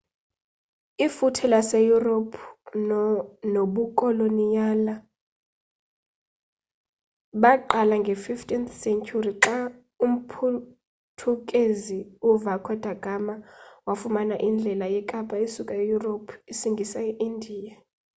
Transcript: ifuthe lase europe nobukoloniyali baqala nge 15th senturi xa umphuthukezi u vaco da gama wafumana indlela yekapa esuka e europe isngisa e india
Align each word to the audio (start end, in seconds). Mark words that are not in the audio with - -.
ifuthe 1.05 1.45
lase 1.53 1.77
europe 1.93 2.35
nobukoloniyali 3.53 4.93
baqala 7.41 7.95
nge 8.01 8.13
15th 8.25 8.69
senturi 8.83 9.31
xa 9.43 9.57
umphuthukezi 10.05 11.99
u 12.27 12.29
vaco 12.43 12.73
da 12.83 12.93
gama 13.03 13.35
wafumana 13.87 14.35
indlela 14.47 14.85
yekapa 14.95 15.35
esuka 15.45 15.73
e 15.81 15.83
europe 15.95 16.29
isngisa 16.51 16.99
e 17.09 17.11
india 17.29 17.75